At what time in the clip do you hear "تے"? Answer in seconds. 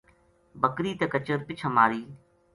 0.99-1.05